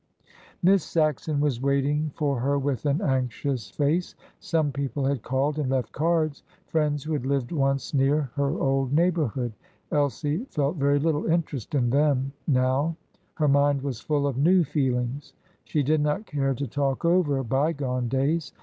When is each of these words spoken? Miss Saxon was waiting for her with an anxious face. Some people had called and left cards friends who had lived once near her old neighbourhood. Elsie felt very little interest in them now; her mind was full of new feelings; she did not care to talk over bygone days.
Miss 0.63 0.83
Saxon 0.83 1.39
was 1.39 1.61
waiting 1.61 2.09
for 2.15 2.39
her 2.39 2.57
with 2.57 2.87
an 2.87 3.01
anxious 3.03 3.69
face. 3.69 4.15
Some 4.39 4.71
people 4.71 5.05
had 5.05 5.21
called 5.21 5.59
and 5.59 5.69
left 5.69 5.91
cards 5.91 6.41
friends 6.65 7.03
who 7.03 7.13
had 7.13 7.23
lived 7.23 7.51
once 7.51 7.93
near 7.93 8.31
her 8.33 8.49
old 8.59 8.91
neighbourhood. 8.91 9.53
Elsie 9.91 10.45
felt 10.45 10.77
very 10.77 10.97
little 10.97 11.27
interest 11.27 11.75
in 11.75 11.91
them 11.91 12.31
now; 12.47 12.95
her 13.35 13.47
mind 13.47 13.83
was 13.83 13.99
full 14.01 14.25
of 14.25 14.39
new 14.39 14.63
feelings; 14.63 15.33
she 15.65 15.83
did 15.83 16.01
not 16.01 16.25
care 16.25 16.55
to 16.55 16.65
talk 16.65 17.05
over 17.05 17.43
bygone 17.43 18.07
days. 18.07 18.53